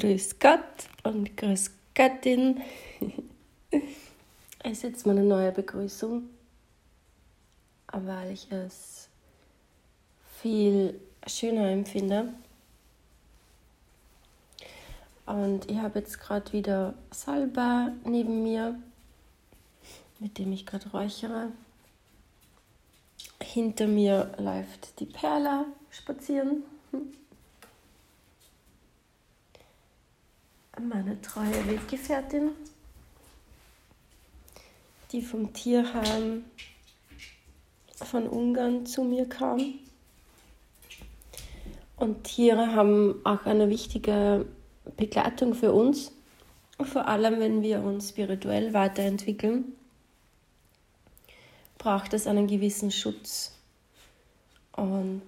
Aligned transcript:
Grüß 0.00 0.38
Gott 0.38 0.62
und 1.02 1.36
Grüß 1.36 1.70
Göttin. 1.94 2.62
Es 4.62 4.72
ist 4.72 4.82
jetzt 4.82 5.06
meine 5.06 5.22
neue 5.22 5.52
Begrüßung, 5.52 6.28
weil 7.92 8.32
ich 8.32 8.50
es 8.50 9.08
viel 10.40 11.00
schöner 11.26 11.70
empfinde. 11.70 12.32
Und 15.24 15.70
ich 15.70 15.78
habe 15.78 15.98
jetzt 15.98 16.18
gerade 16.18 16.52
wieder 16.52 16.94
Salba 17.10 17.92
neben 18.04 18.42
mir, 18.42 18.78
mit 20.18 20.36
dem 20.38 20.52
ich 20.52 20.66
gerade 20.66 20.90
räuchere. 20.90 21.52
Hinter 23.42 23.86
mir 23.86 24.32
läuft 24.38 24.98
die 25.00 25.06
Perla 25.06 25.66
spazieren. 25.90 26.64
Meine 30.88 31.20
treue 31.20 31.66
Weggefährtin, 31.66 32.52
die 35.12 35.20
vom 35.20 35.52
Tierheim 35.52 36.44
von 37.96 38.26
Ungarn 38.26 38.86
zu 38.86 39.04
mir 39.04 39.28
kam. 39.28 39.74
Und 41.96 42.24
Tiere 42.24 42.74
haben 42.74 43.20
auch 43.24 43.44
eine 43.44 43.68
wichtige 43.68 44.46
Begleitung 44.96 45.54
für 45.54 45.72
uns, 45.72 46.12
vor 46.82 47.06
allem 47.06 47.40
wenn 47.40 47.62
wir 47.62 47.82
uns 47.82 48.08
spirituell 48.08 48.72
weiterentwickeln, 48.72 49.74
braucht 51.76 52.14
es 52.14 52.26
einen 52.26 52.46
gewissen 52.46 52.90
Schutz. 52.90 53.54
Und 54.72 55.22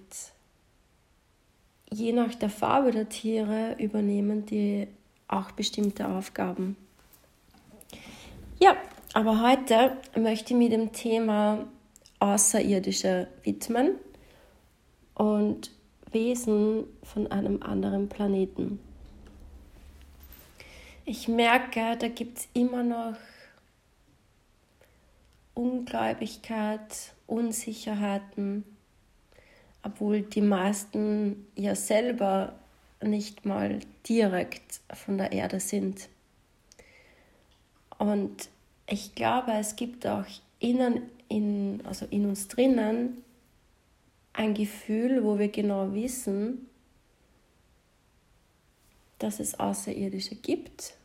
je 1.91 2.11
nach 2.11 2.33
der 2.33 2.49
Farbe 2.49 2.91
der 2.91 3.07
Tiere 3.07 3.75
übernehmen 3.77 4.47
die 4.47 4.87
auch 5.33 5.51
bestimmte 5.51 6.07
Aufgaben. 6.07 6.77
Ja, 8.59 8.75
aber 9.13 9.41
heute 9.41 9.97
möchte 10.15 10.53
ich 10.53 10.57
mich 10.59 10.69
dem 10.69 10.91
Thema 10.91 11.65
Außerirdische 12.19 13.27
widmen 13.43 13.95
und 15.15 15.71
Wesen 16.11 16.85
von 17.03 17.29
einem 17.31 17.61
anderen 17.61 18.07
Planeten. 18.07 18.79
Ich 21.05 21.27
merke, 21.27 21.97
da 21.97 22.07
gibt 22.07 22.37
es 22.37 22.47
immer 22.53 22.83
noch 22.83 23.17
Ungläubigkeit, 25.53 27.13
Unsicherheiten, 27.27 28.63
obwohl 29.83 30.21
die 30.21 30.41
meisten 30.41 31.45
ja 31.55 31.75
selber 31.75 32.53
nicht 33.03 33.45
mal 33.45 33.79
direkt 34.07 34.81
von 34.93 35.17
der 35.17 35.31
Erde 35.31 35.59
sind. 35.59 36.09
Und 37.97 38.49
ich 38.87 39.15
glaube, 39.15 39.53
es 39.53 39.75
gibt 39.75 40.05
auch 40.07 40.25
innen, 40.59 41.03
in, 41.29 41.81
also 41.85 42.05
in 42.09 42.25
uns 42.25 42.47
drinnen 42.47 43.23
ein 44.33 44.53
Gefühl, 44.53 45.23
wo 45.23 45.37
wir 45.37 45.49
genau 45.49 45.93
wissen, 45.93 46.67
dass 49.19 49.39
es 49.39 49.59
Außerirdische 49.59 50.35
gibt, 50.35 50.95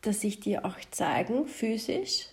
dass 0.00 0.22
sich 0.22 0.40
die 0.40 0.58
auch 0.58 0.78
zeigen, 0.90 1.46
physisch, 1.46 2.26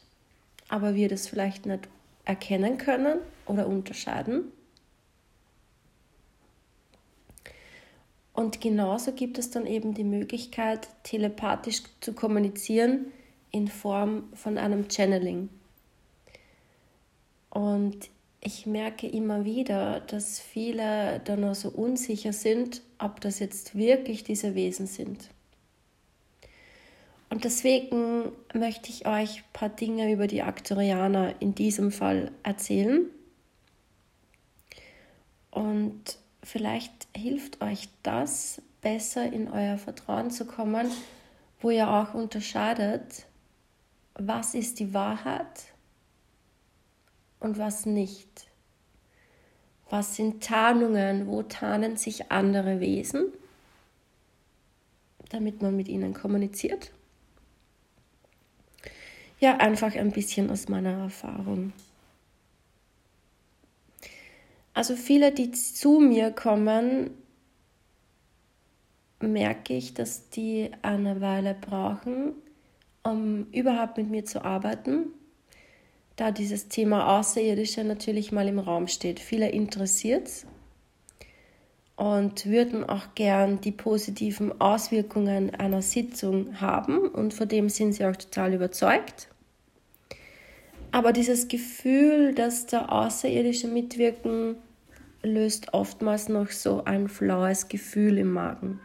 aber 0.67 0.95
wir 0.95 1.09
das 1.09 1.27
vielleicht 1.27 1.65
nicht 1.65 1.87
erkennen 2.25 2.77
können 2.77 3.19
oder 3.45 3.67
unterscheiden. 3.67 4.51
Und 8.39 8.61
genauso 8.61 9.11
gibt 9.11 9.37
es 9.37 9.51
dann 9.51 9.65
eben 9.65 9.93
die 9.93 10.05
Möglichkeit, 10.05 10.87
telepathisch 11.03 11.83
zu 11.99 12.13
kommunizieren 12.13 13.11
in 13.51 13.67
Form 13.67 14.29
von 14.33 14.57
einem 14.57 14.89
Channeling. 14.89 15.49
Und 17.49 18.09
ich 18.39 18.65
merke 18.65 19.09
immer 19.09 19.43
wieder, 19.43 19.99
dass 19.99 20.39
viele 20.39 21.19
dann 21.25 21.43
auch 21.43 21.53
so 21.53 21.67
unsicher 21.67 22.31
sind, 22.31 22.81
ob 22.97 23.19
das 23.19 23.39
jetzt 23.39 23.75
wirklich 23.75 24.23
diese 24.23 24.55
Wesen 24.55 24.87
sind. 24.87 25.30
Und 27.30 27.43
deswegen 27.43 28.31
möchte 28.53 28.89
ich 28.89 29.05
euch 29.05 29.39
ein 29.39 29.52
paar 29.52 29.67
Dinge 29.67 30.14
über 30.14 30.27
die 30.27 30.43
Aktorianer 30.43 31.35
in 31.41 31.55
diesem 31.55 31.91
Fall 31.91 32.31
erzählen. 32.43 33.02
Und 35.52 36.19
vielleicht 36.41 36.98
hilft 37.15 37.61
euch 37.61 37.89
das, 38.03 38.61
besser 38.81 39.31
in 39.31 39.49
euer 39.49 39.77
Vertrauen 39.77 40.31
zu 40.31 40.45
kommen, 40.45 40.89
wo 41.61 41.70
ihr 41.70 41.89
auch 41.89 42.14
unterscheidet, 42.14 43.25
was 44.14 44.53
ist 44.53 44.80
die 44.80 44.93
Wahrheit 44.93 45.73
und 47.39 47.58
was 47.58 47.86
nicht. 47.86 48.47
Was 49.89 50.15
sind 50.15 50.43
Tarnungen? 50.43 51.27
Wo 51.27 51.42
tarnen 51.42 51.97
sich 51.97 52.31
andere 52.31 52.80
Wesen? 52.80 53.33
Damit 55.30 55.61
man 55.61 55.76
mit 55.76 55.87
ihnen 55.87 56.14
kommuniziert. 56.14 56.91
Ja, 59.39 59.58
einfach 59.58 59.95
ein 59.95 60.11
bisschen 60.11 60.49
aus 60.52 60.67
meiner 60.67 61.03
Erfahrung. 61.03 61.73
Also 64.79 64.95
viele, 64.95 65.33
die 65.33 65.51
zu 65.51 65.99
mir 65.99 66.31
kommen, 66.31 67.09
merke 69.19 69.73
ich, 69.73 69.93
dass 69.93 70.29
die 70.29 70.71
eine 70.83 71.19
Weile 71.19 71.53
brauchen, 71.53 72.31
um 73.03 73.47
überhaupt 73.51 73.97
mit 73.97 74.09
mir 74.09 74.23
zu 74.23 74.45
arbeiten, 74.45 75.07
da 76.15 76.31
dieses 76.31 76.69
Thema 76.69 77.19
Außerirdische 77.19 77.83
natürlich 77.83 78.31
mal 78.31 78.47
im 78.47 78.57
Raum 78.57 78.87
steht. 78.87 79.19
Viele 79.19 79.49
interessiert 79.49 80.45
und 81.97 82.45
würden 82.45 82.85
auch 82.87 83.15
gern 83.15 83.59
die 83.59 83.73
positiven 83.73 84.61
Auswirkungen 84.61 85.53
einer 85.55 85.81
Sitzung 85.81 86.61
haben 86.61 86.99
und 86.99 87.33
von 87.33 87.49
dem 87.49 87.67
sind 87.67 87.91
sie 87.91 88.05
auch 88.05 88.15
total 88.15 88.53
überzeugt. 88.53 89.27
Aber 90.91 91.11
dieses 91.11 91.49
Gefühl, 91.49 92.33
dass 92.33 92.65
da 92.65 92.85
Außerirdische 92.85 93.67
mitwirken, 93.67 94.55
löst 95.21 95.73
oftmals 95.73 96.30
noch 96.30 96.49
so 96.49 96.83
ein 96.85 97.09
flaues 97.09 97.67
Gefühl 97.67 98.17
im 98.17 98.31
Magen. 98.31 98.80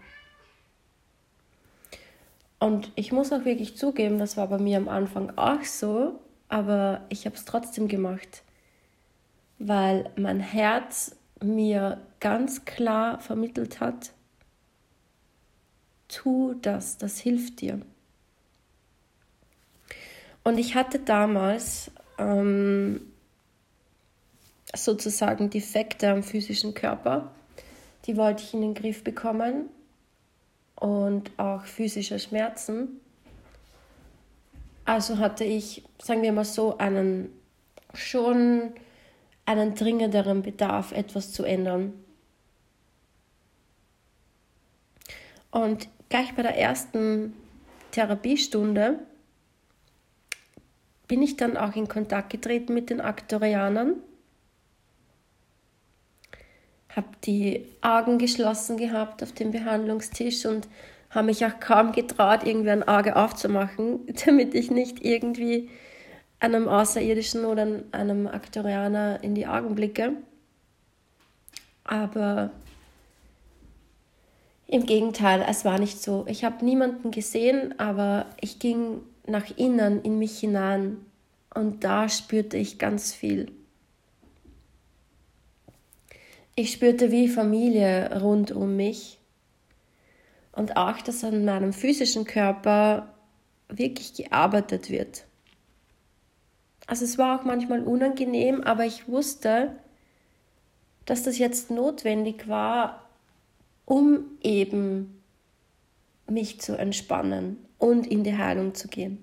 Und 2.59 2.93
ich 2.95 3.12
muss 3.12 3.33
auch 3.33 3.45
wirklich 3.45 3.77
zugeben, 3.77 4.19
das 4.19 4.37
war 4.37 4.49
bei 4.49 4.59
mir 4.59 4.78
am 4.78 4.89
Anfang 4.89 5.37
auch 5.37 5.62
so, 5.65 6.19
aber 6.49 7.03
ich 7.09 7.27
habe 7.27 7.37
es 7.37 7.44
trotzdem 7.44 7.89
gemacht, 7.89 8.43
weil 9.59 10.11
mein 10.17 10.41
Herz 10.41 11.17
mir 11.43 12.00
ganz 12.21 12.65
klar 12.65 13.21
vermittelt 13.21 13.81
hat, 13.81 14.12
tu 16.09 16.55
das, 16.62 16.97
das 16.97 17.19
hilft 17.19 17.61
dir. 17.61 17.81
Und 20.43 20.59
ich 20.59 20.75
hatte 20.75 20.99
damals 20.99 21.91
ähm, 22.19 23.00
sozusagen 24.75 25.51
Defekte 25.51 26.11
am 26.11 26.23
physischen 26.23 26.75
Körper. 26.75 27.31
Die 28.07 28.17
wollte 28.17 28.43
ich 28.43 28.55
in 28.55 28.61
den 28.61 28.75
Griff 28.75 29.03
bekommen 29.03 29.69
und 30.77 31.31
auch 31.39 31.65
physische 31.65 32.19
Schmerzen. 32.19 33.01
Also 34.85 35.19
hatte 35.19 35.45
ich, 35.45 35.83
sagen 36.03 36.23
wir 36.23 36.33
mal 36.33 36.45
so, 36.45 36.77
einen 36.79 37.31
schon 37.95 38.73
einen 39.47 39.75
dringenderen 39.75 40.43
Bedarf, 40.43 40.93
etwas 40.93 41.33
zu 41.33 41.45
ändern. 41.45 41.93
Und 45.50 45.88
gleich 46.09 46.35
bei 46.35 46.43
der 46.43 46.59
ersten 46.59 47.35
Therapiestunde 47.93 48.99
bin 51.06 51.23
ich 51.23 51.37
dann 51.37 51.56
auch 51.56 51.76
in 51.76 51.87
Kontakt 51.87 52.31
getreten 52.31 52.75
mit 52.75 52.91
den 52.91 53.00
Aktorianern 53.00 53.97
habe 56.96 57.08
die 57.25 57.67
Augen 57.81 58.19
geschlossen 58.19 58.76
gehabt 58.76 59.23
auf 59.23 59.32
dem 59.32 59.50
Behandlungstisch 59.50 60.46
und 60.46 60.69
habe 61.11 61.26
mich 61.26 61.44
auch 61.46 61.61
kaum 61.61 61.93
getraut, 61.93 62.41
irgendwie 62.44 62.70
ein 62.70 62.87
Auge 62.87 63.17
aufzumachen, 63.17 64.00
damit 64.26 64.55
ich 64.55 64.70
nicht 64.70 65.05
irgendwie 65.05 65.70
einem 66.41 66.69
Außerirdischen 66.69 67.44
oder 67.44 67.67
einem 67.93 68.26
Aktorianer 68.26 69.23
in 69.23 69.35
die 69.35 69.46
Augen 69.46 69.75
blicke. 69.75 70.12
Aber 71.85 72.50
im 74.67 74.87
Gegenteil, 74.87 75.44
es 75.49 75.64
war 75.64 75.79
nicht 75.79 76.02
so. 76.02 76.25
Ich 76.29 76.44
habe 76.44 76.64
niemanden 76.64 77.11
gesehen, 77.11 77.79
aber 77.79 78.26
ich 78.40 78.58
ging 78.58 79.00
nach 79.26 79.56
innen 79.56 80.02
in 80.02 80.19
mich 80.19 80.38
hinein 80.38 80.99
und 81.55 81.85
da 81.85 82.08
spürte 82.08 82.56
ich 82.56 82.79
ganz 82.79 83.12
viel. 83.12 83.52
Ich 86.56 86.73
spürte 86.73 87.11
wie 87.11 87.29
Familie 87.29 88.21
rund 88.21 88.53
um 88.53 88.77
mich. 88.77 89.19
Und 90.53 90.77
auch, 90.77 91.01
dass 91.01 91.25
an 91.25 91.45
meinem 91.45 91.73
physischen 91.73 92.25
Körper 92.25 93.12
wirklich 93.69 94.15
gearbeitet 94.15 94.89
wird. 94.89 95.27
Also 96.87 97.05
es 97.05 97.19
war 97.19 97.41
auch 97.41 97.45
manchmal 97.45 97.83
unangenehm, 97.83 98.62
aber 98.62 98.85
ich 98.85 99.09
wusste, 99.09 99.75
dass 101.06 101.25
das 101.25 101.39
jetzt 101.39 101.71
notwendig 101.71 102.47
war, 102.47 103.09
um 103.85 104.27
eben 104.43 105.23
mich 106.29 106.61
zu 106.61 106.77
entspannen 106.79 107.59
und 107.79 108.07
in 108.07 108.23
die 108.23 108.37
Heilung 108.37 108.75
zu 108.75 108.89
gehen. 108.89 109.19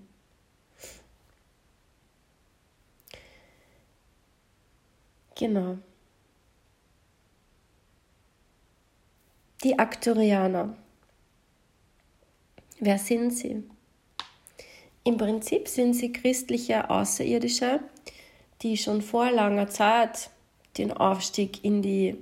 Genau. 5.36 5.78
Die 9.64 9.78
Aktorianer. 9.78 10.76
Wer 12.80 12.98
sind 12.98 13.30
sie? 13.30 13.64
Im 15.04 15.18
Prinzip 15.18 15.68
sind 15.68 15.94
sie 15.94 16.12
christliche 16.12 16.90
Außerirdische, 16.90 17.80
die 18.64 18.76
schon 18.76 19.04
vor 19.04 19.30
langer 19.30 19.70
Zeit 19.70 20.32
den 20.80 20.92
Aufstieg 20.92 21.64
in 21.64 21.84
die 21.84 22.18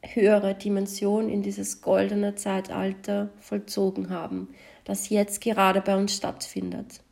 höhere 0.00 0.54
Dimension, 0.54 1.28
in 1.28 1.42
dieses 1.42 1.82
goldene 1.82 2.36
Zeitalter 2.36 3.28
vollzogen 3.38 4.08
haben, 4.08 4.48
das 4.84 5.10
jetzt 5.10 5.42
gerade 5.42 5.82
bei 5.82 5.94
uns 5.94 6.16
stattfindet. 6.16 7.02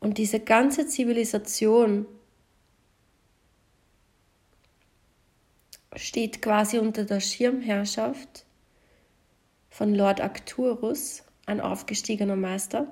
Und 0.00 0.18
diese 0.18 0.38
ganze 0.38 0.86
Zivilisation 0.86 2.04
steht 5.98 6.40
quasi 6.40 6.78
unter 6.78 7.04
der 7.04 7.20
Schirmherrschaft 7.20 8.44
von 9.68 9.94
Lord 9.94 10.20
Arcturus, 10.20 11.24
ein 11.46 11.60
aufgestiegener 11.60 12.36
Meister, 12.36 12.86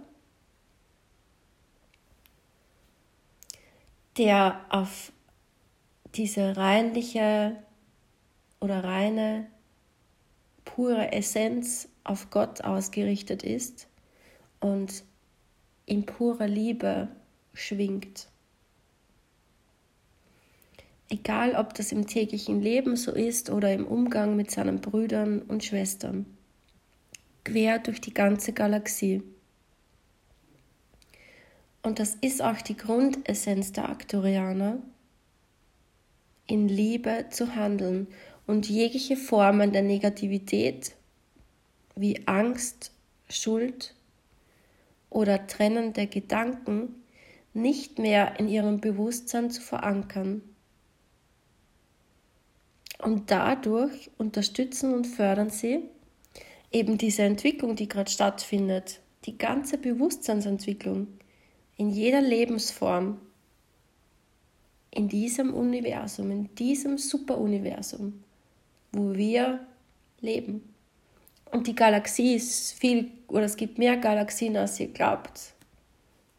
der 4.17 4.65
auf 4.71 5.13
diese 6.15 6.57
reinliche 6.57 7.57
oder 8.61 8.83
reine, 8.83 9.47
pure 10.65 11.13
Essenz 11.13 11.89
auf 12.05 12.31
Gott 12.31 12.63
ausgerichtet 12.63 13.43
ist 13.43 13.89
und 14.61 15.05
in 15.85 16.07
purer 16.07 16.49
Liebe 16.49 17.09
schwingt. 17.53 18.29
Egal, 21.09 21.55
ob 21.55 21.75
das 21.75 21.93
im 21.93 22.07
täglichen 22.07 22.61
Leben 22.61 22.97
so 22.97 23.13
ist 23.13 23.51
oder 23.51 23.73
im 23.73 23.87
Umgang 23.87 24.37
mit 24.37 24.51
seinen 24.51 24.81
Brüdern 24.81 25.43
und 25.43 25.65
Schwestern 25.65 26.27
quer 27.47 27.79
durch 27.79 28.01
die 28.01 28.13
ganze 28.13 28.53
Galaxie. 28.53 29.23
Und 31.83 32.01
das 32.01 32.17
ist 32.21 32.43
auch 32.43 32.61
die 32.61 32.77
Grundessenz 32.77 33.71
der 33.71 33.89
Aktorianer, 33.89 34.79
in 36.49 36.69
Liebe 36.69 37.27
zu 37.31 37.55
handeln 37.55 38.09
und 38.49 38.69
jegliche 38.69 39.17
Formen 39.17 39.73
der 39.73 39.83
Negativität 39.83 40.97
wie 41.95 42.27
Angst, 42.27 42.91
Schuld 43.29 43.95
oder 45.09 45.47
trennende 45.47 46.09
Gedanken 46.09 46.97
nicht 47.55 48.01
mehr 48.01 48.39
in 48.41 48.49
ihrem 48.49 48.81
Bewusstsein 48.81 49.51
zu 49.53 49.63
verankern. 49.63 50.43
Und 53.07 53.31
dadurch 53.31 54.11
unterstützen 54.19 54.93
und 54.93 55.07
fördern 55.07 55.49
sie 55.49 55.79
eben 56.73 56.99
diese 56.99 57.23
Entwicklung, 57.23 57.77
die 57.77 57.87
gerade 57.87 58.11
stattfindet, 58.11 58.99
die 59.27 59.39
ganze 59.39 59.79
Bewusstseinsentwicklung 59.79 61.07
in 61.77 61.91
jeder 61.91 62.21
Lebensform, 62.21 63.21
in 64.91 65.07
diesem 65.07 65.55
Universum, 65.55 66.33
in 66.33 66.53
diesem 66.57 66.99
Superuniversum, 66.99 68.25
wo 68.91 69.15
wir 69.15 69.65
leben. 70.21 70.75
Und 71.53 71.69
die 71.69 71.77
Galaxie 71.77 72.35
ist 72.35 72.73
viel, 72.73 73.13
oder 73.29 73.45
es 73.45 73.57
gibt 73.57 73.79
mehr 73.79 73.99
Galaxien, 73.99 74.57
als 74.57 74.81
ihr 74.81 74.89
glaubt. 74.89 75.55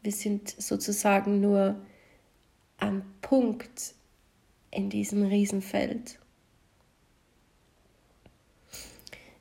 Wir 0.02 0.12
sind 0.12 0.50
sozusagen 0.50 1.40
nur 1.40 1.76
ein 2.76 3.02
Punkt 3.22 3.94
in 4.70 4.90
diesem 4.90 5.22
Riesenfeld. 5.22 6.18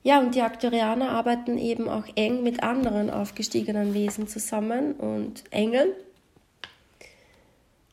Ja, 0.07 0.21
und 0.21 0.36
die 0.36 0.42
Aktorianer 0.42 1.09
arbeiten 1.09 1.57
eben 1.57 1.89
auch 1.89 2.06
eng 2.15 2.42
mit 2.42 2.63
anderen 2.63 3.09
aufgestiegenen 3.09 3.94
Wesen 3.94 4.25
zusammen 4.30 4.94
und 4.94 5.44
Engeln. 5.51 5.89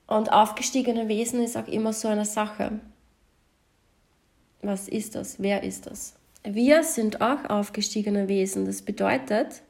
Und 0.07 0.31
aufgestiegene 0.33 1.09
Wesen 1.09 1.43
ist 1.43 1.57
auch 1.57 1.67
immer 1.67 1.93
so 1.93 2.07
eine 2.07 2.25
Sache. 2.25 2.79
Was 4.63 4.87
ist 4.87 5.17
das? 5.17 5.43
Wer 5.43 5.65
ist 5.65 5.87
das? 5.87 6.15
Wir 6.45 6.85
sind 6.85 7.21
auch 7.21 7.51
aufgestiegene 7.51 8.29
Wesen. 8.29 8.65
Das 8.65 8.83
bedeutet, 8.83 9.63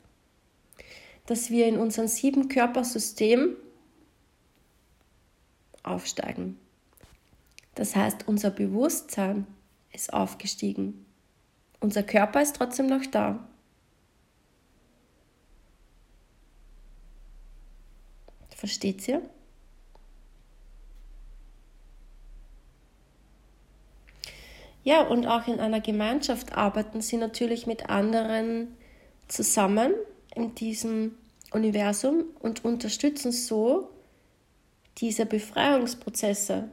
dass 1.24 1.48
wir 1.48 1.66
in 1.66 1.78
unserem 1.78 2.08
sieben 2.08 2.48
Körpersystem 2.48 3.56
aufsteigen. 5.82 6.58
Das 7.74 7.96
heißt, 7.96 8.28
unser 8.28 8.50
Bewusstsein 8.50 9.46
ist 9.94 10.12
aufgestiegen. 10.12 11.06
Unser 11.84 12.02
Körper 12.02 12.40
ist 12.40 12.56
trotzdem 12.56 12.86
noch 12.86 13.04
da. 13.10 13.46
Versteht 18.56 19.06
ihr? 19.06 19.20
Ja, 24.82 25.02
und 25.02 25.26
auch 25.26 25.46
in 25.46 25.60
einer 25.60 25.82
Gemeinschaft 25.82 26.54
arbeiten 26.54 27.02
sie 27.02 27.18
natürlich 27.18 27.66
mit 27.66 27.90
anderen 27.90 28.74
zusammen 29.28 29.92
in 30.34 30.54
diesem 30.54 31.18
Universum 31.52 32.24
und 32.40 32.64
unterstützen 32.64 33.30
so 33.30 33.90
diese 34.96 35.26
Befreiungsprozesse 35.26 36.70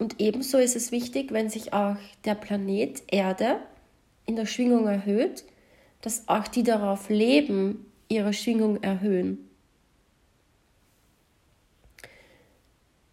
Und 0.00 0.18
ebenso 0.18 0.56
ist 0.56 0.76
es 0.76 0.92
wichtig, 0.92 1.30
wenn 1.30 1.50
sich 1.50 1.74
auch 1.74 1.96
der 2.24 2.34
Planet 2.34 3.02
Erde 3.08 3.58
in 4.24 4.34
der 4.34 4.46
Schwingung 4.46 4.86
erhöht, 4.86 5.44
dass 6.00 6.26
auch 6.26 6.48
die 6.48 6.62
darauf 6.62 7.10
leben, 7.10 7.84
ihre 8.08 8.32
Schwingung 8.32 8.82
erhöhen. 8.82 9.50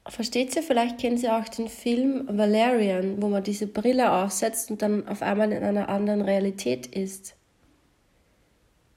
Versteht 0.08 0.56
ihr? 0.56 0.64
Vielleicht 0.64 0.98
kennen 0.98 1.18
Sie 1.18 1.28
auch 1.28 1.50
den 1.50 1.68
Film 1.68 2.26
Valerian, 2.30 3.22
wo 3.22 3.28
man 3.28 3.44
diese 3.44 3.68
Brille 3.68 4.14
aufsetzt 4.14 4.72
und 4.72 4.82
dann 4.82 5.06
auf 5.10 5.22
einmal 5.22 5.52
in 5.52 5.64
einer 5.64 5.90
anderen 5.90 6.22
Realität 6.22 6.88
ist. 6.88 7.36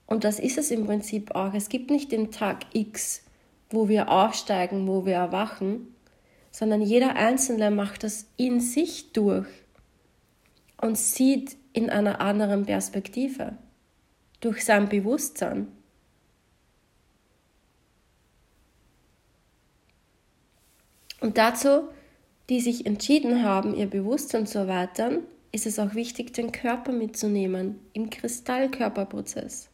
Und 0.07 0.23
das 0.23 0.39
ist 0.39 0.59
es 0.59 0.71
im 0.71 0.87
Prinzip 0.87 1.35
auch. 1.35 1.55
Es 1.55 1.69
gibt 1.69 1.91
nicht 1.91 2.13
den 2.13 2.31
Tag 2.31 2.67
X, 2.73 3.25
wo 3.69 3.89
wir 3.89 4.09
aufsteigen, 4.11 4.87
wo 4.87 5.05
wir 5.05 5.15
erwachen, 5.15 5.89
sondern 6.51 6.83
jeder 6.83 7.17
Einzelne 7.17 7.71
macht 7.71 8.03
das 8.03 8.27
in 8.37 8.61
sich 8.61 9.13
durch 9.13 9.47
und 10.81 10.99
sieht 10.99 11.57
in 11.73 11.91
einer 11.91 12.21
anderen 12.21 12.67
Perspektive, 12.67 13.57
durch 14.41 14.65
sein 14.65 14.89
Bewusstsein. 14.89 15.69
Und 21.21 21.37
dazu, 21.37 21.89
die 22.49 22.61
sich 22.61 22.87
entschieden 22.87 23.45
haben, 23.45 23.75
ihr 23.75 23.87
Bewusstsein 23.87 24.47
zu 24.47 24.59
erweitern, 24.59 25.21
ist 25.53 25.67
es 25.67 25.79
auch 25.79 25.95
wichtig, 25.95 26.33
den 26.33 26.51
Körper 26.51 26.93
mitzunehmen 26.93 27.79
im 27.93 28.09
Kristallkörperprozess. 28.11 29.69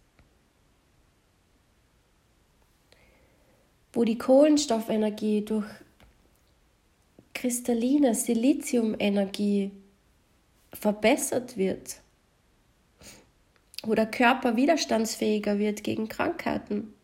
Wo 3.93 4.05
die 4.05 4.19
Kohlenstoffenergie 4.19 5.45
durch 5.45 5.67
kristalline 7.37 8.15
Siliziumenergie 8.15 9.71
verbessert 10.73 11.59
wird, 11.59 12.01
wo 13.83 13.95
der 13.95 14.07
Körper 14.07 14.57
widerstandsfähiger 14.57 15.59
wird 15.59 15.85
gegen 15.85 16.09
Krankheiten. 16.09 16.95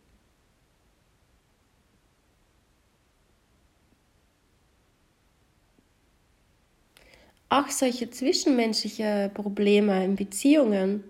Auch 7.51 7.69
solche 7.69 8.09
zwischenmenschliche 8.09 9.31
Probleme 9.35 10.03
in 10.03 10.17
Beziehungen 10.17 11.05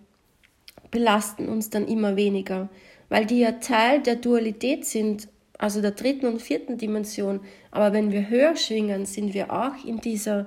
belasten 0.90 1.48
uns 1.48 1.70
dann 1.70 1.86
immer 1.86 2.16
weniger, 2.16 2.68
weil 3.08 3.26
die 3.26 3.38
ja 3.38 3.52
Teil 3.52 4.02
der 4.02 4.16
Dualität 4.16 4.84
sind 4.84 5.28
also 5.58 5.80
der 5.80 5.92
dritten 5.92 6.26
und 6.26 6.42
vierten 6.42 6.78
Dimension. 6.78 7.40
Aber 7.70 7.92
wenn 7.92 8.10
wir 8.10 8.28
höher 8.28 8.56
schwingen, 8.56 9.06
sind 9.06 9.34
wir 9.34 9.52
auch 9.52 9.84
in 9.84 10.00
dieser 10.00 10.46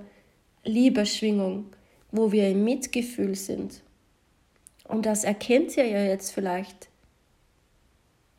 Liebeschwingung, 0.64 1.68
wo 2.12 2.32
wir 2.32 2.50
im 2.50 2.64
Mitgefühl 2.64 3.36
sind. 3.36 3.82
Und 4.88 5.06
das 5.06 5.24
erkennt 5.24 5.76
ihr 5.78 5.88
ja 5.88 6.04
jetzt 6.04 6.32
vielleicht. 6.32 6.90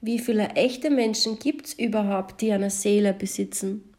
Wie 0.01 0.19
viele 0.19 0.51
echte 0.51 0.91
Menschen 0.91 1.39
gibt 1.39 1.67
es 1.67 1.75
überhaupt, 1.75 2.41
die 2.41 2.53
eine 2.53 2.71
Seele 2.71 3.13
besitzen 3.13 3.93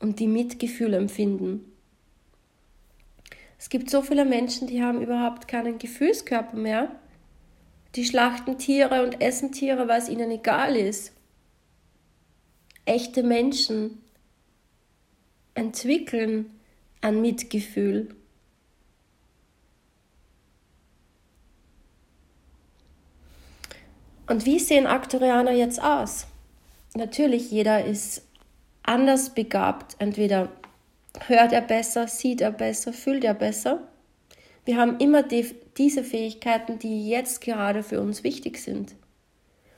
und 0.00 0.18
die 0.18 0.26
Mitgefühl 0.26 0.94
empfinden? 0.94 1.72
Es 3.58 3.68
gibt 3.68 3.90
so 3.90 4.02
viele 4.02 4.24
Menschen, 4.24 4.66
die 4.66 4.82
haben 4.82 5.00
überhaupt 5.00 5.46
keinen 5.46 5.78
Gefühlskörper 5.78 6.56
mehr. 6.56 6.90
Die 7.94 8.04
schlachten 8.04 8.58
Tiere 8.58 9.04
und 9.04 9.20
essen 9.20 9.52
Tiere, 9.52 9.86
weil 9.86 10.00
es 10.00 10.08
ihnen 10.08 10.32
egal 10.32 10.74
ist. 10.74 11.12
Echte 12.84 13.22
Menschen 13.22 14.02
entwickeln 15.54 16.50
ein 17.00 17.20
Mitgefühl. 17.20 18.14
Und 24.26 24.46
wie 24.46 24.58
sehen 24.58 24.86
Aktorianer 24.86 25.52
jetzt 25.52 25.82
aus? 25.82 26.26
Natürlich, 26.94 27.50
jeder 27.50 27.84
ist 27.84 28.22
anders 28.82 29.34
begabt. 29.34 29.96
Entweder 29.98 30.50
hört 31.26 31.52
er 31.52 31.60
besser, 31.60 32.08
sieht 32.08 32.40
er 32.40 32.52
besser, 32.52 32.92
fühlt 32.92 33.24
er 33.24 33.34
besser. 33.34 33.88
Wir 34.64 34.76
haben 34.76 34.98
immer 34.98 35.22
die, 35.22 35.54
diese 35.76 36.04
Fähigkeiten, 36.04 36.78
die 36.78 37.08
jetzt 37.08 37.40
gerade 37.40 37.82
für 37.82 38.00
uns 38.00 38.22
wichtig 38.22 38.58
sind. 38.58 38.94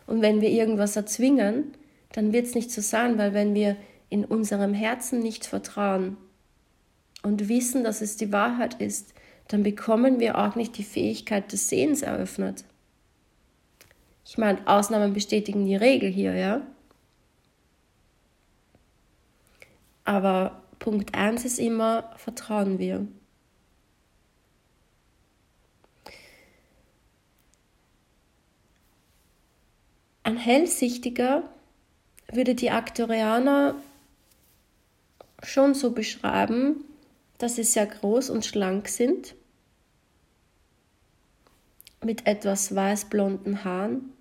Und 0.07 0.21
wenn 0.21 0.41
wir 0.41 0.51
irgendwas 0.51 0.97
erzwingen, 0.97 1.73
dann 2.15 2.33
wird 2.33 2.47
es 2.47 2.55
nicht 2.55 2.71
so 2.71 2.81
sein, 2.81 3.19
weil 3.19 3.35
wenn 3.35 3.55
wir 3.55 3.77
in 4.09 4.25
unserem 4.25 4.73
Herzen 4.73 5.19
nicht 5.19 5.47
vertrauen 5.47 6.17
und 7.25 7.49
wissen, 7.49 7.83
dass 7.83 8.01
es 8.01 8.17
die 8.17 8.31
Wahrheit 8.31 8.81
ist, 8.81 9.15
dann 9.49 9.65
bekommen 9.65 10.21
wir 10.21 10.39
auch 10.39 10.55
nicht 10.55 10.79
die 10.79 10.85
Fähigkeit 10.85 11.51
des 11.51 11.69
Sehens 11.69 12.03
eröffnet. 12.03 12.65
Ich 14.25 14.39
meine, 14.39 14.65
Ausnahmen 14.69 15.13
bestätigen 15.13 15.67
die 15.67 15.75
Regel 15.75 16.09
hier, 16.09 16.37
ja. 16.37 16.61
Aber 20.05 20.63
Punkt 20.79 21.17
1 21.17 21.45
ist 21.45 21.59
immer, 21.59 22.13
vertrauen 22.17 22.79
wir. 22.79 23.09
Ein 30.23 30.37
Hellsichtiger 30.37 31.51
würde 32.33 32.55
die 32.55 32.71
Aktorianer 32.71 33.77
schon 35.43 35.75
so 35.75 35.93
beschreiben, 35.93 36.85
dass 37.39 37.57
sie 37.57 37.65
sehr 37.65 37.87
groß 37.87 38.31
und 38.31 38.45
schlank 38.45 38.89
sind, 38.89 39.35
mit 42.03 42.27
etwas 42.27 42.75
weißblonden 42.75 43.65
Haaren, 43.65 44.13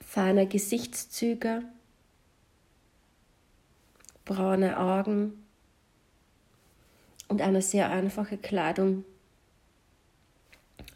feine 0.00 0.46
Gesichtszüge, 0.46 1.62
braune 4.24 4.78
Augen 4.78 5.44
und 7.28 7.42
eine 7.42 7.62
sehr 7.62 7.90
einfache 7.90 8.38
Kleidung. 8.38 9.04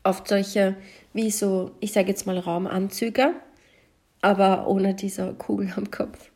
Oft 0.03 0.29
solche 0.29 0.77
wie 1.13 1.31
so, 1.31 1.73
ich 1.81 1.93
sage 1.93 2.09
jetzt 2.09 2.27
mal 2.27 2.39
Raumanzüge, 2.39 3.35
aber 4.21 4.67
ohne 4.67 4.95
diese 4.95 5.35
Kugel 5.35 5.73
am 5.77 5.91
Kopf. 5.91 6.31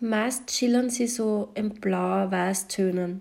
Meist 0.00 0.50
schillern 0.50 0.88
sie 0.88 1.06
so 1.06 1.50
in 1.54 1.74
blau-weiß 1.74 2.68
Tönen, 2.68 3.20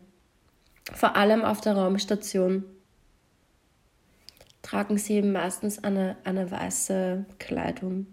vor 0.94 1.16
allem 1.16 1.44
auf 1.44 1.62
der 1.62 1.76
Raumstation 1.76 2.64
tragen 4.62 4.98
sie 4.98 5.22
meistens 5.22 5.84
eine, 5.84 6.18
eine 6.24 6.52
weiße 6.52 7.26
Kleidung. 7.38 8.08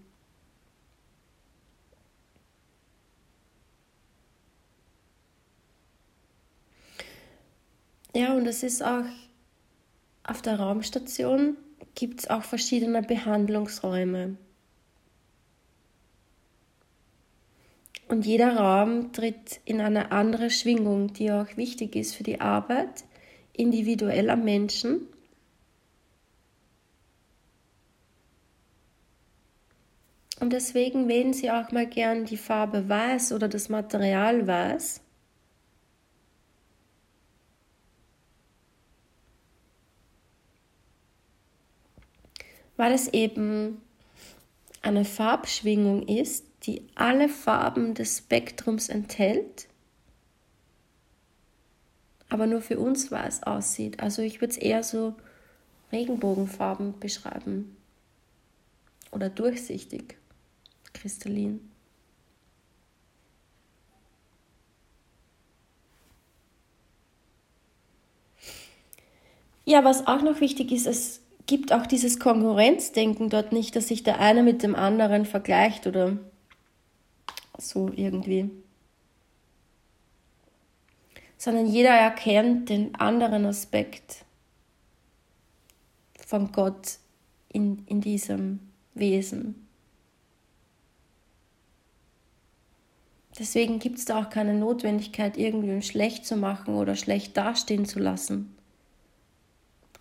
Ja, 8.16 8.32
und 8.32 8.46
es 8.46 8.62
ist 8.62 8.82
auch 8.82 9.04
auf 10.24 10.40
der 10.40 10.58
Raumstation 10.58 11.58
gibt 11.94 12.20
es 12.20 12.30
auch 12.30 12.44
verschiedene 12.44 13.02
Behandlungsräume. 13.02 14.38
Und 18.08 18.24
jeder 18.24 18.56
Raum 18.56 19.12
tritt 19.12 19.60
in 19.66 19.82
eine 19.82 20.12
andere 20.12 20.48
Schwingung, 20.48 21.12
die 21.12 21.30
auch 21.30 21.58
wichtig 21.58 21.94
ist 21.94 22.14
für 22.14 22.22
die 22.22 22.40
Arbeit 22.40 23.04
individuell 23.52 24.30
am 24.30 24.44
Menschen 24.44 25.08
Und 30.40 30.54
deswegen 30.54 31.08
wählen 31.08 31.34
Sie 31.34 31.50
auch 31.50 31.70
mal 31.70 31.86
gern 31.86 32.24
die 32.24 32.36
Farbe 32.38 32.88
Weiß 32.88 33.32
oder 33.32 33.48
das 33.48 33.68
Material 33.68 34.46
Weiß. 34.46 35.02
Weil 42.76 42.92
es 42.92 43.08
eben 43.08 43.80
eine 44.82 45.04
Farbschwingung 45.04 46.06
ist, 46.06 46.44
die 46.64 46.86
alle 46.94 47.28
Farben 47.28 47.94
des 47.94 48.18
Spektrums 48.18 48.88
enthält, 48.88 49.68
aber 52.28 52.46
nur 52.46 52.60
für 52.60 52.78
uns 52.78 53.10
weiß 53.10 53.44
aussieht. 53.44 54.00
Also 54.00 54.22
ich 54.22 54.40
würde 54.40 54.52
es 54.52 54.58
eher 54.58 54.82
so 54.82 55.14
Regenbogenfarben 55.92 56.98
beschreiben 56.98 57.76
oder 59.12 59.30
durchsichtig 59.30 60.16
kristallin. 60.92 61.60
Ja, 69.64 69.84
was 69.84 70.06
auch 70.06 70.22
noch 70.22 70.40
wichtig 70.40 70.70
ist, 70.70 70.86
es 70.86 71.20
gibt 71.46 71.72
auch 71.72 71.86
dieses 71.86 72.18
Konkurrenzdenken 72.18 73.30
dort 73.30 73.52
nicht, 73.52 73.76
dass 73.76 73.88
sich 73.88 74.02
der 74.02 74.20
eine 74.20 74.42
mit 74.42 74.62
dem 74.62 74.74
anderen 74.74 75.24
vergleicht 75.24 75.86
oder 75.86 76.18
so 77.56 77.90
irgendwie. 77.94 78.50
Sondern 81.38 81.66
jeder 81.66 81.90
erkennt 81.90 82.68
den 82.68 82.94
anderen 82.96 83.46
Aspekt 83.46 84.24
von 86.26 86.50
Gott 86.50 86.98
in, 87.48 87.84
in 87.86 88.00
diesem 88.00 88.60
Wesen. 88.94 89.66
Deswegen 93.38 93.78
gibt 93.78 93.98
es 93.98 94.06
da 94.06 94.20
auch 94.20 94.30
keine 94.30 94.54
Notwendigkeit, 94.54 95.36
irgendwem 95.36 95.82
schlecht 95.82 96.24
zu 96.24 96.36
machen 96.36 96.74
oder 96.74 96.96
schlecht 96.96 97.36
dastehen 97.36 97.84
zu 97.84 97.98
lassen. 97.98 98.55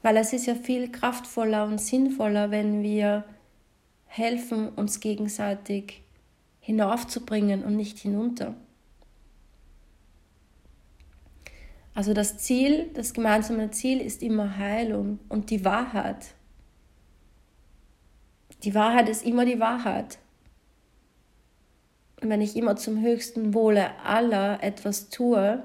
Weil 0.05 0.17
es 0.17 0.33
ist 0.33 0.45
ja 0.45 0.53
viel 0.53 0.91
kraftvoller 0.91 1.65
und 1.65 1.81
sinnvoller, 1.81 2.51
wenn 2.51 2.83
wir 2.83 3.23
helfen, 4.05 4.69
uns 4.69 4.99
gegenseitig 4.99 6.03
hinaufzubringen 6.59 7.63
und 7.63 7.75
nicht 7.75 7.97
hinunter. 7.97 8.53
Also 11.95 12.13
das 12.13 12.37
Ziel, 12.37 12.91
das 12.93 13.15
gemeinsame 13.15 13.71
Ziel 13.71 13.99
ist 13.99 14.21
immer 14.21 14.57
Heilung 14.57 15.17
und 15.27 15.49
die 15.49 15.65
Wahrheit. 15.65 16.35
Die 18.61 18.75
Wahrheit 18.75 19.09
ist 19.09 19.25
immer 19.25 19.43
die 19.43 19.59
Wahrheit 19.59 20.19
wenn 22.21 22.41
ich 22.41 22.55
immer 22.55 22.75
zum 22.75 23.01
höchsten 23.01 23.53
Wohle 23.53 23.99
aller 24.03 24.63
etwas 24.63 25.09
tue, 25.09 25.63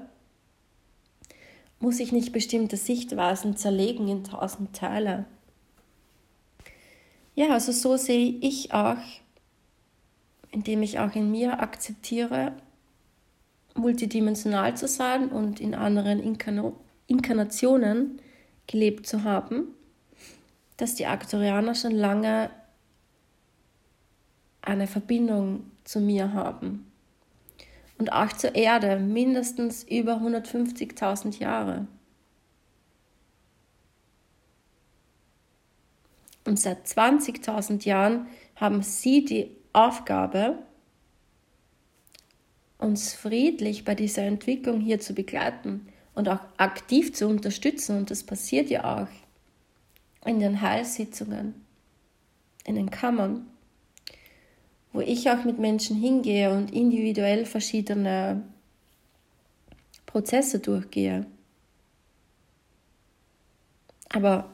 muss 1.81 1.99
ich 1.99 2.11
nicht 2.11 2.31
bestimmte 2.31 2.77
Sichtweisen 2.77 3.57
zerlegen 3.57 4.07
in 4.07 4.23
tausend 4.23 4.75
Teile. 4.75 5.25
Ja, 7.33 7.49
also 7.49 7.71
so 7.71 7.97
sehe 7.97 8.37
ich 8.41 8.73
auch, 8.73 8.97
indem 10.51 10.83
ich 10.83 10.99
auch 10.99 11.15
in 11.15 11.31
mir 11.31 11.59
akzeptiere, 11.59 12.53
multidimensional 13.73 14.75
zu 14.77 14.87
sein 14.87 15.29
und 15.29 15.59
in 15.59 15.73
anderen 15.75 16.21
Inkarn 16.21 16.73
Inkarnationen 17.07 18.21
gelebt 18.67 19.05
zu 19.05 19.23
haben, 19.23 19.73
dass 20.77 20.95
die 20.95 21.07
Aktorianer 21.07 21.75
schon 21.75 21.91
lange 21.91 22.49
eine 24.61 24.87
Verbindung 24.87 25.63
zu 25.83 25.99
mir 25.99 26.31
haben. 26.31 26.90
Und 28.01 28.13
auch 28.13 28.33
zur 28.33 28.55
Erde 28.55 28.97
mindestens 28.97 29.83
über 29.83 30.15
150.000 30.15 31.37
Jahre. 31.37 31.85
Und 36.43 36.59
seit 36.59 36.87
20.000 36.87 37.85
Jahren 37.85 38.25
haben 38.55 38.81
sie 38.81 39.23
die 39.23 39.51
Aufgabe, 39.71 40.57
uns 42.79 43.13
friedlich 43.13 43.85
bei 43.85 43.93
dieser 43.93 44.23
Entwicklung 44.23 44.81
hier 44.81 44.99
zu 44.99 45.13
begleiten 45.13 45.87
und 46.15 46.27
auch 46.27 46.39
aktiv 46.57 47.13
zu 47.13 47.27
unterstützen. 47.27 47.97
Und 47.97 48.09
das 48.09 48.23
passiert 48.23 48.71
ja 48.71 48.99
auch 48.99 50.27
in 50.27 50.39
den 50.39 50.59
Heilsitzungen, 50.59 51.53
in 52.65 52.73
den 52.73 52.89
Kammern, 52.89 53.50
wo 54.93 54.99
ich 54.99 55.29
auch 55.29 55.43
mit 55.43 55.59
Menschen 55.59 55.95
hingehe 55.95 56.51
und 56.51 56.73
individuell 56.73 57.45
verschiedene 57.45 58.43
Prozesse 60.05 60.59
durchgehe. 60.59 61.25
Aber 64.09 64.49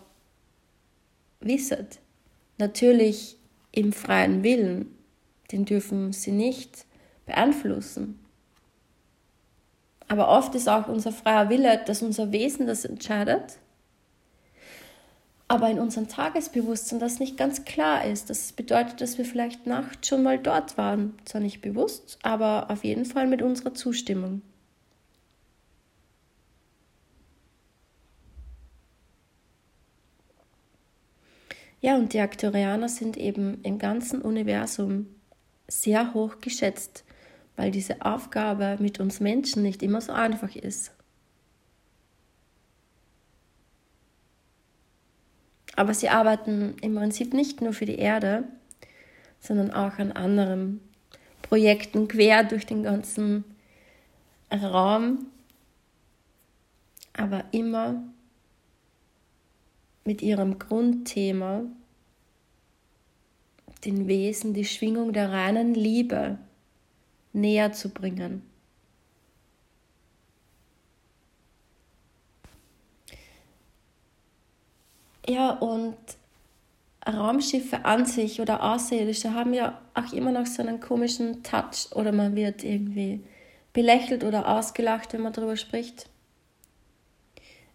wisset, 1.40 2.00
natürlich 2.58 3.38
im 3.72 3.92
freien 3.94 4.44
Willen, 4.44 4.96
den 5.52 5.66
dürfen 5.66 6.14
sie 6.14 6.32
nicht 6.32 6.86
beeinflussen. 7.26 8.20
Aber 10.08 10.30
oft 10.30 10.56
ist 10.56 10.70
auch 10.70 10.88
unser 10.88 11.12
freier 11.12 11.50
Wille, 11.50 11.84
dass 11.86 12.02
unser 12.02 12.32
Wesen 12.32 12.68
das 12.68 12.86
entscheidet. 12.86 13.60
Aber 15.50 15.70
in 15.70 15.80
unserem 15.80 16.10
Tagesbewusstsein 16.10 17.00
das 17.00 17.20
nicht 17.20 17.38
ganz 17.38 17.64
klar 17.64 18.04
ist. 18.06 18.30
Das 18.30 18.52
bedeutet, 18.52 19.00
dass 19.00 19.18
wir 19.18 19.26
vielleicht 19.26 19.66
nachts 19.66 20.08
schon 20.08 20.24
mal 20.24 20.38
dort 20.38 20.78
waren. 20.78 21.14
Zwar 21.26 21.42
nicht 21.42 21.62
bewusst, 21.62 22.20
aber 22.22 22.70
auf 22.70 22.84
jeden 22.84 23.06
Fall 23.06 23.28
mit 23.28 23.42
unserer 23.42 23.74
Zustimmung. 23.74 24.42
Ja, 31.80 31.96
und 31.96 32.12
die 32.14 32.20
Aktorianer 32.20 32.90
sind 32.90 33.18
eben 33.18 33.62
im 33.64 33.78
ganzen 33.78 34.22
Universum 34.22 35.08
sehr 35.68 36.14
hoch 36.14 36.40
geschätzt, 36.42 37.06
weil 37.56 37.72
diese 37.72 38.02
Aufgabe 38.02 38.78
mit 38.80 39.00
uns 39.00 39.20
Menschen 39.20 39.64
nicht 39.64 39.84
immer 39.84 40.02
so 40.02 40.12
einfach 40.12 40.56
ist. 40.56 40.97
Aber 45.78 45.94
sie 45.94 46.10
arbeiten 46.10 46.76
im 46.82 46.96
Prinzip 46.96 47.36
nicht 47.36 47.62
nur 47.62 47.72
für 47.72 47.86
die 47.86 48.00
Erde, 48.00 48.46
sondern 49.40 49.72
auch 49.72 50.00
an 50.00 50.12
anderen 50.12 50.82
Projekten 51.44 52.08
quer 52.08 52.44
durch 52.44 52.66
den 52.66 52.82
ganzen 52.82 53.46
Raum, 54.52 55.28
aber 57.14 57.46
immer 57.52 58.04
mit 60.04 60.24
ihrem 60.24 60.58
Grundthema, 60.58 61.62
den 63.86 64.08
Wesen, 64.08 64.56
die 64.56 64.66
Schwingung 64.66 65.14
der 65.14 65.32
reinen 65.32 65.76
Liebe 65.76 66.40
näher 67.34 67.72
zu 67.72 67.90
bringen. 67.90 68.42
Ja, 75.30 75.52
und 75.52 75.98
Raumschiffe 77.06 77.86
an 77.86 78.06
sich 78.06 78.42
oder 78.42 78.64
Außerirdische 78.64 79.34
haben 79.34 79.54
ja 79.54 79.80
auch 79.94 80.14
immer 80.14 80.32
noch 80.32 80.46
so 80.46 80.62
einen 80.62 80.80
komischen 80.80 81.44
Touch 81.44 81.92
oder 81.94 82.12
man 82.12 82.36
wird 82.36 82.64
irgendwie 82.64 83.22
belächelt 83.74 84.24
oder 84.24 84.48
ausgelacht, 84.48 85.14
wenn 85.14 85.22
man 85.22 85.34
darüber 85.34 85.56
spricht. 85.56 86.10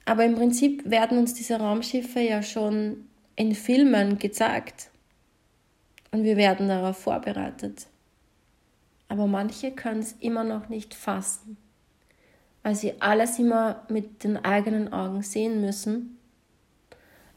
Aber 0.04 0.24
im 0.24 0.34
Prinzip 0.34 0.88
werden 0.88 1.18
uns 1.18 1.34
diese 1.34 1.58
Raumschiffe 1.58 2.20
ja 2.20 2.42
schon 2.42 3.08
in 3.36 3.54
Filmen 3.54 4.18
gezeigt 4.18 4.90
und 6.10 6.24
wir 6.24 6.36
werden 6.36 6.68
darauf 6.68 6.98
vorbereitet. 6.98 7.86
Aber 9.08 9.26
manche 9.26 9.72
können 9.72 10.00
es 10.00 10.12
immer 10.20 10.42
noch 10.42 10.68
nicht 10.68 10.94
fassen, 10.94 11.56
weil 12.62 12.74
sie 12.74 13.00
alles 13.00 13.38
immer 13.38 13.84
mit 13.88 14.24
den 14.24 14.42
eigenen 14.42 14.92
Augen 14.92 15.22
sehen 15.22 15.60
müssen, 15.60 16.18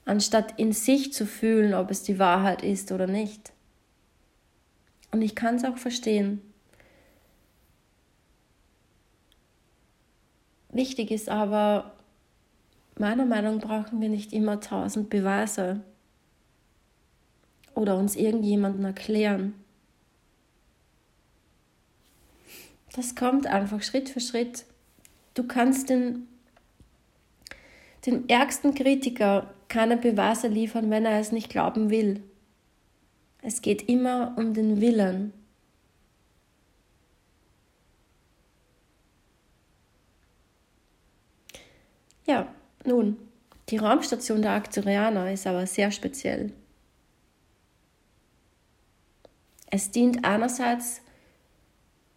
anstatt 0.05 0.57
in 0.59 0.71
sich 0.71 1.11
zu 1.11 1.25
fühlen, 1.25 1.73
ob 1.73 1.91
es 1.91 2.03
die 2.03 2.19
Wahrheit 2.19 2.63
ist 2.63 2.91
oder 2.91 3.07
nicht. 3.07 3.51
Und 5.11 5.21
ich 5.21 5.35
kann 5.35 5.55
es 5.55 5.63
auch 5.63 5.77
verstehen. 5.77 6.41
Wichtig 10.69 11.09
ist 11.09 11.29
aber, 11.29 11.93
meiner 12.97 13.25
Meinung 13.25 13.57
nach 13.57 13.63
brauchen 13.63 14.01
wir 14.01 14.09
nicht 14.09 14.33
immer 14.33 14.59
tausend 14.59 15.09
Beweise 15.09 15.81
oder 17.73 17.97
uns 17.97 18.15
irgendjemanden 18.15 18.83
erklären. 18.83 19.53
Das 22.93 23.15
kommt 23.15 23.47
einfach 23.47 23.81
Schritt 23.81 24.09
für 24.09 24.19
Schritt. 24.21 24.65
Du 25.33 25.43
kannst 25.43 25.89
den, 25.89 26.27
den 28.05 28.29
ärgsten 28.29 28.73
Kritiker 28.73 29.54
keine 29.67 29.97
Beweise 29.97 30.47
liefern, 30.47 30.89
wenn 30.89 31.05
er 31.05 31.19
es 31.19 31.31
nicht 31.31 31.49
glauben 31.49 31.89
will. 31.89 32.23
Es 33.41 33.61
geht 33.61 33.87
immer 33.87 34.33
um 34.37 34.53
den 34.53 34.81
Willen. 34.81 35.33
Ja, 42.25 42.47
nun, 42.85 43.17
die 43.69 43.77
Raumstation 43.77 44.41
der 44.41 44.51
Arcturianer 44.51 45.31
ist 45.31 45.45
aber 45.45 45.67
sehr 45.67 45.91
speziell. 45.91 46.51
Es 49.69 49.91
dient 49.91 50.25
einerseits 50.25 51.01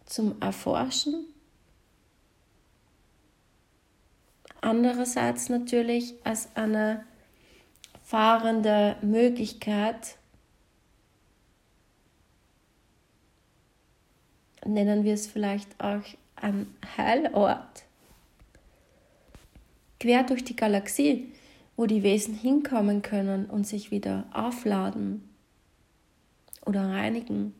zum 0.05 0.41
Erforschen, 0.41 1.25
andererseits 4.61 5.49
natürlich 5.49 6.15
als 6.23 6.49
eine 6.55 7.05
fahrende 8.09 8.95
Möglichkeit, 9.03 10.17
nennen 14.65 15.03
wir 15.03 15.13
es 15.13 15.27
vielleicht 15.27 15.79
auch 15.79 16.01
ein 16.35 16.73
Heilort, 16.97 17.83
quer 19.99 20.23
durch 20.23 20.43
die 20.43 20.55
Galaxie, 20.55 21.31
wo 21.77 21.85
die 21.85 22.01
Wesen 22.01 22.33
hinkommen 22.33 23.03
können 23.03 23.45
und 23.45 23.67
sich 23.67 23.91
wieder 23.91 24.25
aufladen 24.33 25.29
oder 26.65 26.89
reinigen. 26.89 27.53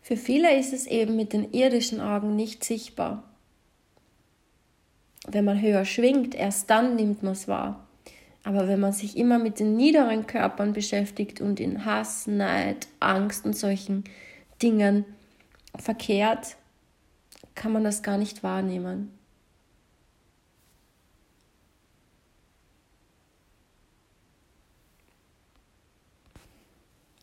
Für 0.00 0.16
viele 0.16 0.56
ist 0.56 0.72
es 0.72 0.86
eben 0.86 1.16
mit 1.16 1.32
den 1.32 1.52
irdischen 1.52 2.00
Augen 2.00 2.36
nicht 2.36 2.62
sichtbar. 2.62 3.24
Wenn 5.26 5.44
man 5.44 5.60
höher 5.60 5.84
schwingt, 5.84 6.34
erst 6.34 6.70
dann 6.70 6.96
nimmt 6.96 7.22
man 7.22 7.32
es 7.32 7.46
wahr. 7.46 7.86
Aber 8.42 8.68
wenn 8.68 8.80
man 8.80 8.92
sich 8.92 9.16
immer 9.16 9.38
mit 9.38 9.60
den 9.60 9.76
niederen 9.76 10.26
Körpern 10.26 10.72
beschäftigt 10.72 11.40
und 11.40 11.60
in 11.60 11.84
Hass, 11.84 12.26
Neid, 12.26 12.88
Angst 12.98 13.44
und 13.44 13.54
solchen 13.54 14.04
Dingen 14.62 15.04
verkehrt, 15.76 16.56
kann 17.54 17.72
man 17.72 17.84
das 17.84 18.02
gar 18.02 18.16
nicht 18.16 18.42
wahrnehmen. 18.42 19.12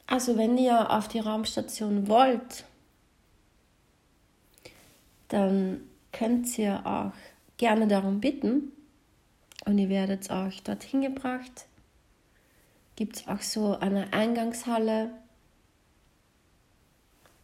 Also 0.06 0.38
wenn 0.38 0.58
ihr 0.58 0.92
auf 0.92 1.08
die 1.08 1.20
Raumstation 1.20 2.08
wollt, 2.08 2.64
dann 5.28 5.82
könnt 6.14 6.58
ihr 6.58 6.86
auch 6.86 7.12
gerne 7.58 7.88
darum 7.88 8.22
bitten 8.22 8.72
und 9.66 9.78
ihr 9.78 9.90
werdet 9.90 10.30
auch 10.30 10.54
dorthin 10.64 11.02
gebracht. 11.02 11.68
Gibt 12.96 13.18
es 13.18 13.28
auch 13.28 13.42
so 13.42 13.78
eine 13.78 14.14
Eingangshalle, 14.14 15.12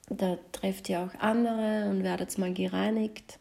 da 0.09 0.37
trefft 0.51 0.89
ihr 0.89 0.99
auch 1.01 1.19
andere 1.19 1.89
und 1.89 2.03
werdet 2.03 2.37
mal 2.37 2.53
gereinigt. 2.53 3.39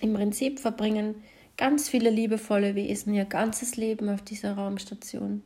Im 0.00 0.14
Prinzip 0.14 0.60
verbringen 0.60 1.22
ganz 1.56 1.88
viele 1.88 2.10
liebevolle 2.10 2.74
Wesen 2.74 3.14
ihr 3.14 3.26
ganzes 3.26 3.76
Leben 3.76 4.08
auf 4.08 4.22
dieser 4.22 4.54
Raumstation. 4.54 5.42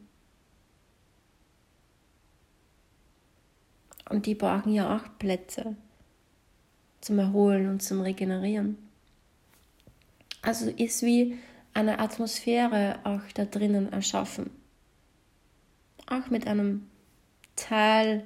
Und 4.09 4.27
die 4.27 4.35
brauchen 4.35 4.73
ja 4.73 4.97
auch 4.97 5.19
Plätze 5.19 5.77
zum 7.05 7.19
Erholen 7.19 7.69
und 7.69 7.83
zum 7.83 8.01
Regenerieren. 8.01 8.79
Also 10.43 10.71
ist 10.71 11.03
wie 11.03 11.39
eine 11.73 11.99
Atmosphäre 11.99 12.99
auch 13.05 13.21
da 13.35 13.45
drinnen 13.45 13.93
erschaffen. 13.93 14.51
Auch 16.07 16.31
mit 16.31 16.47
einem 16.47 16.89
Teil 17.57 18.25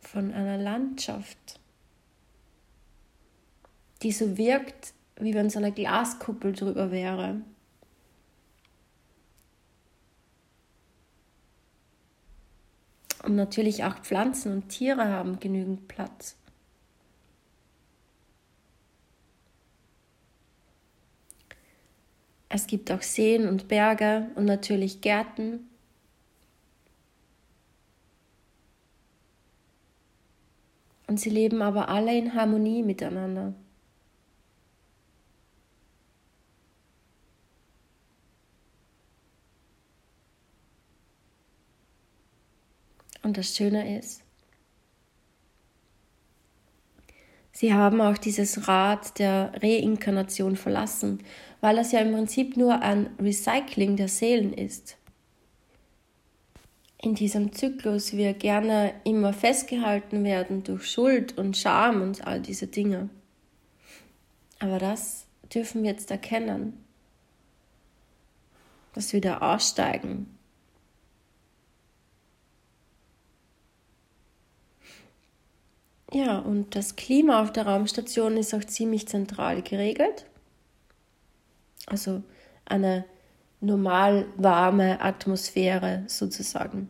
von 0.00 0.32
einer 0.32 0.58
Landschaft, 0.58 1.60
die 4.02 4.12
so 4.12 4.36
wirkt 4.38 4.94
wie 5.20 5.34
wenn 5.34 5.50
so 5.50 5.58
eine 5.58 5.72
Glaskuppel 5.72 6.52
drüber 6.52 6.90
wäre. 6.90 7.42
Und 13.22 13.36
natürlich 13.36 13.84
auch 13.84 13.98
Pflanzen 13.98 14.52
und 14.52 14.68
Tiere 14.70 15.08
haben 15.08 15.38
genügend 15.40 15.88
Platz. 15.88 16.39
Es 22.52 22.66
gibt 22.66 22.90
auch 22.90 23.00
Seen 23.02 23.48
und 23.48 23.68
Berge 23.68 24.28
und 24.34 24.44
natürlich 24.44 25.00
Gärten. 25.00 25.68
Und 31.06 31.20
sie 31.20 31.30
leben 31.30 31.62
aber 31.62 31.88
alle 31.88 32.16
in 32.16 32.34
Harmonie 32.34 32.82
miteinander. 32.82 33.54
Und 43.22 43.36
das 43.36 43.54
Schöne 43.54 43.96
ist, 43.96 44.22
sie 47.60 47.74
haben 47.74 48.00
auch 48.00 48.16
dieses 48.16 48.68
Rad 48.68 49.18
der 49.18 49.52
Reinkarnation 49.62 50.56
verlassen, 50.56 51.22
weil 51.60 51.76
das 51.76 51.92
ja 51.92 52.00
im 52.00 52.12
Prinzip 52.12 52.56
nur 52.56 52.80
ein 52.80 53.10
Recycling 53.18 53.96
der 53.96 54.08
Seelen 54.08 54.54
ist. 54.54 54.96
In 57.02 57.14
diesem 57.14 57.52
Zyklus 57.52 58.14
wir 58.14 58.32
gerne 58.32 58.94
immer 59.04 59.34
festgehalten 59.34 60.24
werden 60.24 60.64
durch 60.64 60.90
Schuld 60.90 61.36
und 61.36 61.54
Scham 61.54 62.00
und 62.00 62.26
all 62.26 62.40
diese 62.40 62.66
Dinge. 62.66 63.10
Aber 64.58 64.78
das 64.78 65.26
dürfen 65.54 65.82
wir 65.82 65.90
jetzt 65.90 66.10
erkennen, 66.10 66.82
dass 68.94 69.12
wir 69.12 69.20
da 69.20 69.38
aussteigen 69.38 70.38
Ja, 76.12 76.38
und 76.40 76.74
das 76.74 76.96
Klima 76.96 77.40
auf 77.40 77.52
der 77.52 77.66
Raumstation 77.66 78.36
ist 78.36 78.52
auch 78.54 78.64
ziemlich 78.64 79.06
zentral 79.06 79.62
geregelt. 79.62 80.26
Also 81.86 82.22
eine 82.64 83.04
normal 83.60 84.26
warme 84.36 85.00
Atmosphäre 85.00 86.04
sozusagen. 86.06 86.88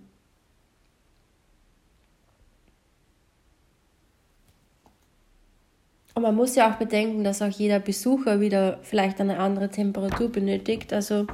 Und 6.14 6.22
man 6.22 6.34
muss 6.34 6.54
ja 6.54 6.70
auch 6.70 6.76
bedenken, 6.76 7.24
dass 7.24 7.42
auch 7.42 7.48
jeder 7.48 7.78
Besucher 7.78 8.40
wieder 8.40 8.78
vielleicht 8.82 9.20
eine 9.20 9.38
andere 9.38 9.68
Temperatur 9.68 10.30
benötigt. 10.30 10.92
Also 10.92 11.26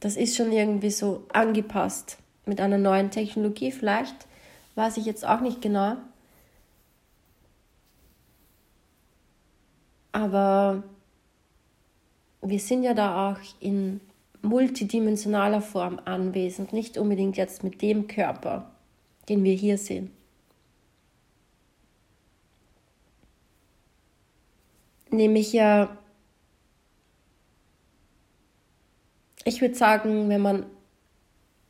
das 0.00 0.16
ist 0.16 0.36
schon 0.36 0.52
irgendwie 0.52 0.90
so 0.90 1.24
angepasst 1.32 2.18
mit 2.46 2.60
einer 2.60 2.78
neuen 2.78 3.10
Technologie 3.10 3.72
vielleicht. 3.72 4.14
Weiß 4.74 4.96
ich 4.96 5.06
jetzt 5.06 5.26
auch 5.26 5.40
nicht 5.40 5.60
genau. 5.60 5.96
Aber 10.12 10.82
wir 12.42 12.58
sind 12.58 12.82
ja 12.82 12.94
da 12.94 13.30
auch 13.30 13.38
in 13.60 14.00
multidimensionaler 14.42 15.60
Form 15.60 16.00
anwesend, 16.04 16.72
nicht 16.72 16.96
unbedingt 16.98 17.36
jetzt 17.36 17.62
mit 17.62 17.82
dem 17.82 18.08
Körper, 18.08 18.70
den 19.28 19.44
wir 19.44 19.54
hier 19.54 19.78
sehen. 19.78 20.10
Nämlich 25.10 25.52
ja, 25.52 25.96
ich 29.44 29.60
würde 29.60 29.74
sagen, 29.74 30.28
wenn 30.28 30.40
man 30.40 30.66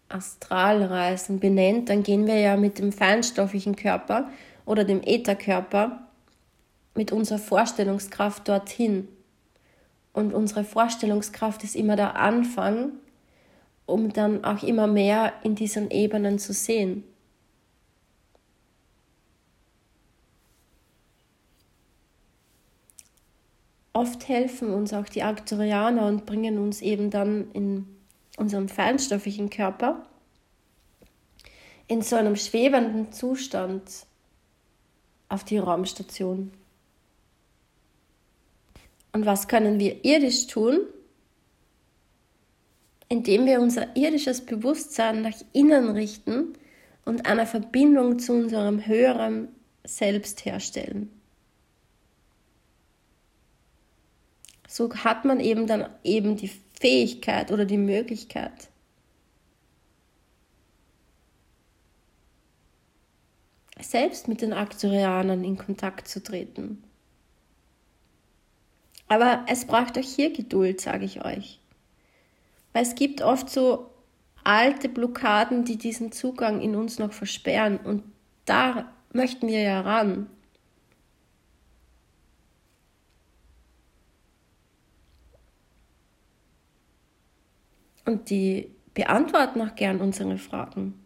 Astralreisen 0.09 1.41
benennt, 1.41 1.89
dann 1.89 2.03
gehen 2.03 2.27
wir 2.27 2.39
ja 2.39 2.57
mit 2.57 2.79
dem 2.79 2.93
feinstofflichen 2.93 3.77
Körper 3.77 4.29
oder 4.67 4.85
dem 4.85 5.03
Ätherkörper 5.03 6.10
mit 6.95 7.13
unserer 7.13 7.39
Vorstellungskraft 7.39 8.49
dorthin. 8.49 9.09
Und 10.13 10.35
unsere 10.35 10.65
Vorstellungskraft 10.65 11.65
ist 11.65 11.77
immer 11.77 11.97
der 11.97 12.17
Anfang, 12.17 12.93
um 13.87 14.13
dann 14.13 14.45
auch 14.45 14.63
immer 14.63 14.87
mehr 14.87 15.33
in 15.43 15.55
diesen 15.55 15.91
Ebenen 15.91 16.39
zu 16.39 16.53
sehen. 16.53 17.05
Oft 23.93 24.29
helfen 24.29 24.73
uns 24.73 24.93
auch 24.93 25.09
die 25.09 25.23
Arcturianer 25.23 26.07
und 26.07 26.25
bringen 26.25 26.59
uns 26.59 26.81
eben 26.81 27.11
dann 27.11 27.51
in 27.53 27.87
unserem 28.37 28.69
feinstofflichen 28.69 29.51
Körper 29.51 30.07
in 31.91 32.03
so 32.03 32.15
einem 32.15 32.37
schwebenden 32.37 33.13
Zustand 33.13 33.83
auf 35.29 35.43
die 35.43 35.59
Raumstation. 35.59 36.53
Und 39.13 39.27
was 39.27 39.49
können 39.49 39.79
wir 39.81 40.05
irdisch 40.05 40.47
tun? 40.47 40.81
Indem 43.09 43.47
wir 43.47 43.61
unser 43.61 43.97
irdisches 43.97 44.45
Bewusstsein 44.45 45.23
nach 45.23 45.37
innen 45.53 45.91
richten 45.91 46.55
und 47.05 47.27
eine 47.27 47.47
Verbindung 47.47 48.19
zu 48.19 48.33
unserem 48.33 48.87
höheren 48.87 49.49
Selbst 49.85 50.45
herstellen. 50.45 51.11
So 54.69 54.95
hat 54.95 55.25
man 55.25 55.41
eben 55.41 55.67
dann 55.67 55.87
eben 56.05 56.37
die 56.37 56.53
Fähigkeit 56.81 57.51
oder 57.51 57.65
die 57.65 57.77
Möglichkeit, 57.77 58.71
selbst 63.81 64.29
mit 64.29 64.43
den 64.43 64.53
Aktorianern 64.53 65.43
in 65.43 65.59
Kontakt 65.59 66.07
zu 66.07 66.23
treten. 66.23 66.85
Aber 69.11 69.45
es 69.49 69.65
braucht 69.65 69.99
auch 69.99 70.05
hier 70.05 70.33
Geduld, 70.33 70.81
sage 70.81 71.05
ich 71.05 71.25
euch. 71.25 71.59
Weil 72.73 72.85
es 72.85 72.95
gibt 72.95 73.23
oft 73.23 73.51
so 73.51 73.91
alte 74.45 74.89
Blockaden, 74.89 75.65
die 75.65 75.79
diesen 75.79 76.13
Zugang 76.13 76.61
in 76.61 76.77
uns 76.77 77.01
noch 77.01 77.13
versperren. 77.13 77.79
Und 77.79 78.05
da 78.45 78.93
möchten 79.13 79.49
wir 79.49 79.63
ja 79.63 79.81
ran. 79.81 80.29
Und 88.05 88.31
die 88.31 88.71
beantworten 88.95 89.61
auch 89.61 89.75
gern 89.75 90.01
unsere 90.01 90.39
Fragen. 90.39 91.00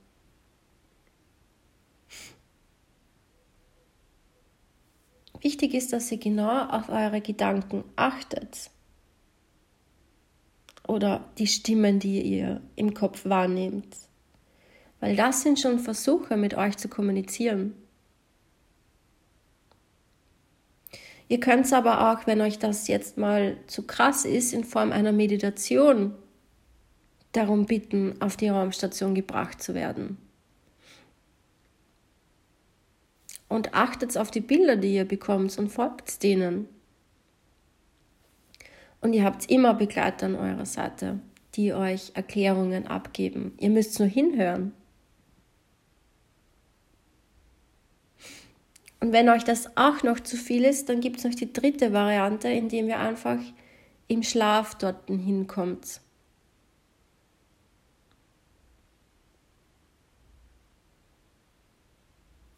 Wichtig 5.44 5.74
ist, 5.74 5.92
dass 5.92 6.11
ihr 6.11 6.16
genau 6.16 6.64
auf 6.68 6.88
eure 6.88 7.20
Gedanken 7.20 7.85
achtet. 7.96 8.70
Oder 10.88 11.28
die 11.37 11.46
Stimmen, 11.46 11.98
die 11.98 12.22
ihr 12.22 12.62
im 12.76 12.94
Kopf 12.94 13.26
wahrnehmt. 13.26 13.94
Weil 15.00 15.16
das 15.16 15.42
sind 15.42 15.61
schon 15.61 15.80
Versuche, 15.80 16.38
mit 16.38 16.54
euch 16.54 16.78
zu 16.78 16.88
kommunizieren. 16.88 17.74
Ihr 21.28 21.40
könnt 21.40 21.66
es 21.66 21.74
aber 21.74 22.11
auch, 22.11 22.26
wenn 22.26 22.40
euch 22.40 22.59
das 22.59 22.88
jetzt 22.88 23.18
mal 23.18 23.59
zu 23.66 23.87
krass 23.87 24.24
ist, 24.24 24.54
in 24.54 24.64
Form 24.64 24.92
einer 24.92 25.12
Meditation 25.12 26.14
darum 27.33 27.66
bitten, 27.66 28.14
auf 28.22 28.38
die 28.38 28.48
Raumstation 28.48 29.14
gebracht 29.14 29.62
zu 29.62 29.74
werden. 29.74 30.16
Und 33.48 33.74
achtet 33.74 34.16
auf 34.16 34.30
die 34.30 34.40
Bilder, 34.40 34.76
die 34.76 34.94
ihr 34.94 35.04
bekommt 35.04 35.59
und 35.59 35.68
folgt 35.68 36.22
denen. 36.22 36.68
Und 39.00 39.12
ihr 39.12 39.24
habt 39.24 39.50
immer 39.50 39.74
Begleiter 39.74 40.26
an 40.26 40.35
eurer 40.35 40.66
Seite, 40.66 41.20
die 41.54 41.74
euch 41.74 42.12
Erklärungen 42.14 42.87
abgeben. 42.87 43.52
Ihr 43.59 43.70
müsst 43.70 43.98
nur 43.98 44.09
hinhören. 44.09 44.72
Und 49.00 49.12
wenn 49.12 49.28
euch 49.28 49.44
das 49.44 49.76
auch 49.76 50.02
noch 50.02 50.20
zu 50.20 50.38
viel 50.38 50.64
ist, 50.64 50.88
dann 50.88 51.00
gibt 51.00 51.18
es 51.18 51.24
noch 51.24 51.35
die 51.35 51.52
dritte 51.52 51.92
Variante, 51.92 52.48
indem 52.48 52.88
ihr 52.88 52.98
einfach 52.98 53.38
im 54.09 54.22
Schlaf 54.22 54.76
dorthin 54.76 55.18
hinkommt. 55.18 56.00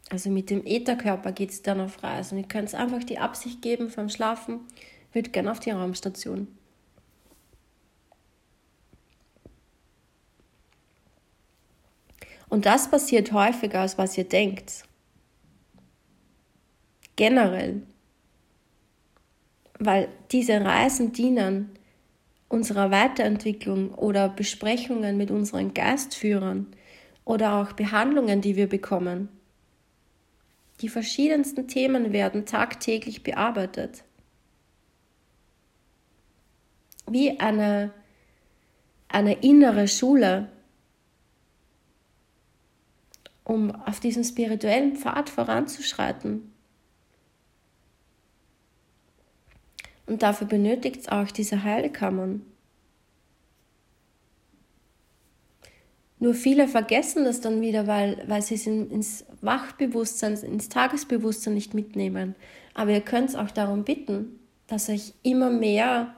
Also 0.09 0.29
mit 0.29 0.49
dem 0.49 0.65
Ätherkörper 0.65 1.31
geht 1.31 1.51
es 1.51 1.61
dann 1.61 1.81
auf 1.81 2.01
Reise. 2.03 2.35
Und 2.35 2.41
ihr 2.41 2.47
könnt 2.47 2.73
einfach 2.73 3.03
die 3.03 3.19
Absicht 3.19 3.61
geben 3.61 3.89
vom 3.89 4.09
Schlafen, 4.09 4.61
würde 5.13 5.31
gerne 5.31 5.51
auf 5.51 5.59
die 5.59 5.71
Raumstation. 5.71 6.47
Und 12.49 12.65
das 12.65 12.89
passiert 12.89 13.31
häufiger, 13.33 13.81
als 13.81 13.97
was 13.97 14.17
ihr 14.17 14.23
denkt. 14.23 14.83
Generell. 17.15 17.81
weil 19.79 20.09
diese 20.31 20.63
Reisen 20.63 21.11
dienen 21.13 21.69
unserer 22.49 22.91
Weiterentwicklung 22.91 23.93
oder 23.93 24.29
Besprechungen 24.29 25.17
mit 25.17 25.31
unseren 25.31 25.73
Geistführern 25.73 26.67
oder 27.25 27.57
auch 27.57 27.73
Behandlungen, 27.73 28.41
die 28.41 28.55
wir 28.55 28.67
bekommen. 28.67 29.29
Die 30.81 30.89
verschiedensten 30.89 31.67
Themen 31.67 32.13
werden 32.13 32.45
tagtäglich 32.45 33.23
bearbeitet. 33.23 34.03
Wie 37.09 37.39
eine, 37.39 37.93
eine 39.07 39.33
innere 39.41 39.87
Schule, 39.87 40.49
um 43.43 43.71
auf 43.71 43.99
diesem 43.99 44.23
spirituellen 44.23 44.97
Pfad 44.97 45.29
voranzuschreiten. 45.29 46.51
Und 50.05 50.21
dafür 50.21 50.47
benötigt 50.47 51.01
es 51.01 51.09
auch 51.09 51.31
diese 51.31 51.63
Heilkammern. 51.63 52.45
Nur 56.27 56.35
viele 56.35 56.67
vergessen 56.67 57.23
das 57.23 57.39
dann 57.39 57.61
wieder, 57.61 57.87
weil, 57.87 58.21
weil 58.27 58.41
sie 58.41 58.55
es 58.55 58.67
ins 58.67 59.25
Wachbewusstsein, 59.39 60.33
ins 60.33 60.67
Tagesbewusstsein 60.67 61.53
nicht 61.53 61.73
mitnehmen. 61.73 62.35
Aber 62.73 62.91
ihr 62.91 62.99
könnt 62.99 63.33
auch 63.37 63.49
darum 63.49 63.85
bitten, 63.85 64.37
dass 64.67 64.89
euch 64.89 65.13
immer 65.23 65.49
mehr 65.49 66.13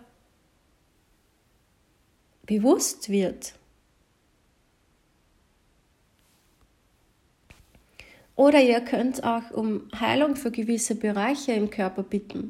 bewusst 2.47 3.09
wird. 3.09 3.53
Oder 8.35 8.63
ihr 8.63 8.81
könnt 8.81 9.23
auch 9.23 9.51
um 9.51 9.89
Heilung 9.93 10.35
für 10.35 10.49
gewisse 10.49 10.95
Bereiche 10.95 11.51
im 11.51 11.69
Körper 11.69 12.01
bitten. 12.01 12.49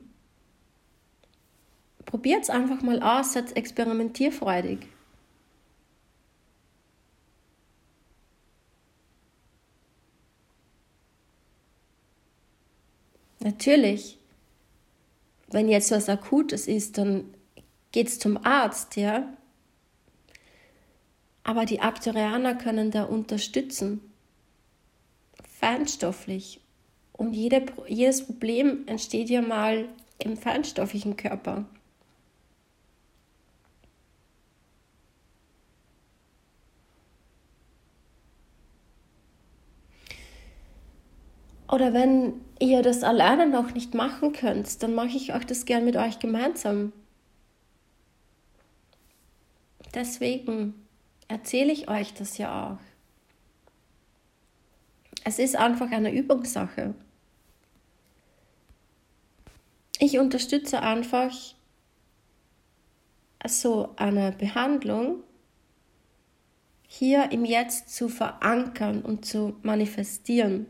Probiert 2.05 2.43
es 2.43 2.49
einfach 2.49 2.81
mal 2.83 3.03
aus, 3.03 3.33
seid 3.33 3.57
experimentierfreudig. 3.57 4.87
Natürlich, 13.59 14.17
wenn 15.51 15.67
jetzt 15.67 15.91
was 15.91 16.07
Akutes 16.07 16.65
ist, 16.65 16.97
dann 16.97 17.25
geht 17.91 18.07
es 18.07 18.17
zum 18.17 18.37
Arzt, 18.45 18.95
ja. 18.95 19.33
Aber 21.43 21.65
die 21.65 21.81
Aktorianer 21.81 22.55
können 22.55 22.89
da 22.89 23.03
unterstützen, 23.03 23.99
feinstofflich. 25.59 26.61
Und 27.11 27.33
jede, 27.33 27.65
jedes 27.85 28.25
Problem 28.25 28.87
entsteht 28.87 29.29
ja 29.29 29.41
mal 29.41 29.89
im 30.19 30.37
feinstofflichen 30.37 31.17
Körper. 31.17 31.65
Oder 41.71 41.93
wenn 41.93 42.41
ihr 42.59 42.81
das 42.81 43.03
alleine 43.03 43.47
noch 43.47 43.73
nicht 43.73 43.93
machen 43.93 44.33
könnt, 44.33 44.81
dann 44.81 44.95
mache 44.95 45.15
ich 45.15 45.33
euch 45.33 45.45
das 45.45 45.65
gern 45.65 45.85
mit 45.85 45.97
euch 45.97 46.19
gemeinsam. 46.19 46.93
Deswegen 49.93 50.73
erzähle 51.27 51.71
ich 51.71 51.87
euch 51.87 52.13
das 52.15 52.37
ja 52.39 52.71
auch. 52.71 52.79
Es 55.23 55.37
ist 55.37 55.55
einfach 55.55 55.91
eine 55.91 56.11
Übungssache. 56.11 56.95
Ich 59.99 60.17
unterstütze 60.17 60.81
einfach 60.81 61.35
so 63.47 63.93
eine 63.95 64.31
Behandlung 64.31 65.23
hier 66.87 67.31
im 67.31 67.45
Jetzt 67.45 67.93
zu 67.93 68.09
verankern 68.09 69.01
und 69.03 69.25
zu 69.25 69.55
manifestieren. 69.61 70.65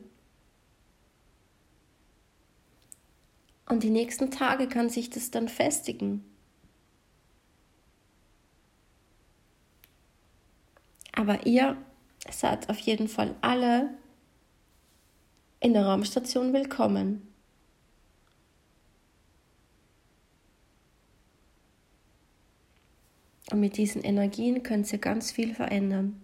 Und 3.70 3.84
die 3.84 3.92
nächsten 3.92 4.32
Tage 4.32 4.68
kann 4.68 4.90
sich 4.90 5.12
das 5.12 5.30
dann 5.30 5.48
festigen. 5.48 6.26
Aber 11.14 11.46
ihr 11.46 11.78
seid 12.32 12.68
auf 12.70 12.80
jeden 12.80 13.08
Fall 13.08 13.36
alle 13.42 13.92
in 15.60 15.74
der 15.74 15.86
Raumstation 15.86 16.52
willkommen. 16.52 17.28
Und 23.52 23.60
mit 23.60 23.78
diesen 23.78 24.04
Energien 24.04 24.64
könnt 24.64 24.92
ihr 24.92 25.00
ganz 25.00 25.32
viel 25.32 25.54
verändern. 25.54 26.24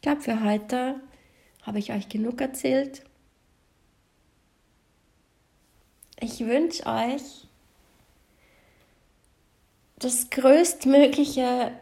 Ich 0.00 0.02
glaube, 0.02 0.22
für 0.22 0.42
heute 0.42 0.98
habe 1.60 1.78
ich 1.78 1.92
euch 1.92 2.08
genug 2.08 2.40
erzählt. 2.40 3.02
Ich 6.18 6.40
wünsche 6.40 6.86
euch 6.86 7.46
das 9.98 10.30
größtmögliche 10.30 11.78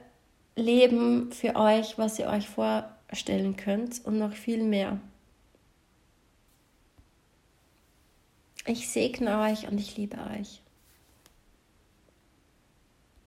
Leben 0.56 1.30
für 1.30 1.54
euch, 1.54 1.96
was 1.96 2.18
ihr 2.18 2.26
euch 2.26 2.48
vorstellen 2.48 3.56
könnt 3.56 4.04
und 4.04 4.18
noch 4.18 4.32
viel 4.32 4.64
mehr. 4.64 4.98
Ich 8.66 8.88
segne 8.88 9.42
euch 9.42 9.68
und 9.68 9.78
ich 9.78 9.96
liebe 9.96 10.18
euch. 10.36 10.60